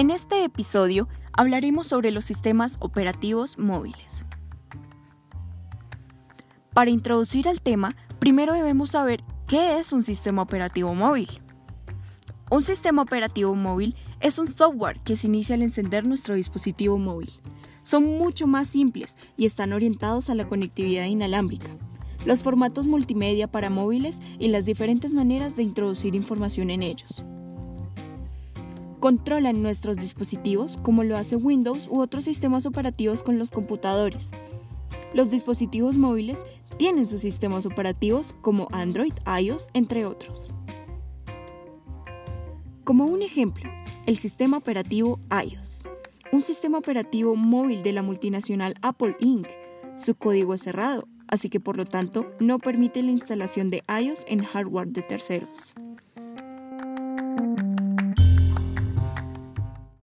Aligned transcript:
En 0.00 0.08
este 0.08 0.44
episodio 0.44 1.08
hablaremos 1.34 1.86
sobre 1.86 2.10
los 2.10 2.24
sistemas 2.24 2.78
operativos 2.80 3.58
móviles. 3.58 4.24
Para 6.72 6.88
introducir 6.88 7.46
al 7.46 7.60
tema, 7.60 7.94
primero 8.18 8.54
debemos 8.54 8.92
saber 8.92 9.20
qué 9.46 9.78
es 9.78 9.92
un 9.92 10.02
sistema 10.02 10.40
operativo 10.40 10.94
móvil. 10.94 11.28
Un 12.50 12.64
sistema 12.64 13.02
operativo 13.02 13.54
móvil 13.54 13.94
es 14.20 14.38
un 14.38 14.46
software 14.46 15.00
que 15.00 15.18
se 15.18 15.26
inicia 15.26 15.54
al 15.54 15.60
encender 15.60 16.06
nuestro 16.06 16.34
dispositivo 16.34 16.96
móvil. 16.96 17.30
Son 17.82 18.02
mucho 18.02 18.46
más 18.46 18.68
simples 18.68 19.18
y 19.36 19.44
están 19.44 19.74
orientados 19.74 20.30
a 20.30 20.34
la 20.34 20.48
conectividad 20.48 21.04
inalámbrica, 21.04 21.76
los 22.24 22.42
formatos 22.42 22.86
multimedia 22.86 23.48
para 23.48 23.68
móviles 23.68 24.20
y 24.38 24.48
las 24.48 24.64
diferentes 24.64 25.12
maneras 25.12 25.56
de 25.56 25.64
introducir 25.64 26.14
información 26.14 26.70
en 26.70 26.84
ellos 26.84 27.22
controlan 29.00 29.62
nuestros 29.62 29.96
dispositivos 29.96 30.78
como 30.82 31.02
lo 31.02 31.16
hace 31.16 31.36
Windows 31.36 31.88
u 31.90 32.00
otros 32.00 32.24
sistemas 32.24 32.66
operativos 32.66 33.22
con 33.22 33.38
los 33.38 33.50
computadores. 33.50 34.30
Los 35.12 35.30
dispositivos 35.30 35.98
móviles 35.98 36.44
tienen 36.76 37.06
sus 37.06 37.22
sistemas 37.22 37.66
operativos 37.66 38.34
como 38.40 38.68
Android, 38.72 39.14
iOS, 39.40 39.68
entre 39.74 40.06
otros. 40.06 40.50
Como 42.84 43.06
un 43.06 43.22
ejemplo, 43.22 43.70
el 44.06 44.16
sistema 44.16 44.58
operativo 44.58 45.18
iOS, 45.30 45.82
un 46.32 46.42
sistema 46.42 46.78
operativo 46.78 47.34
móvil 47.36 47.82
de 47.82 47.92
la 47.92 48.02
multinacional 48.02 48.74
Apple 48.82 49.16
Inc. 49.18 49.48
Su 49.96 50.14
código 50.14 50.54
es 50.54 50.62
cerrado, 50.62 51.08
así 51.26 51.48
que 51.48 51.60
por 51.60 51.76
lo 51.76 51.84
tanto 51.84 52.32
no 52.38 52.58
permite 52.58 53.02
la 53.02 53.10
instalación 53.10 53.70
de 53.70 53.82
iOS 53.88 54.24
en 54.28 54.44
hardware 54.44 54.88
de 54.88 55.02
terceros. 55.02 55.74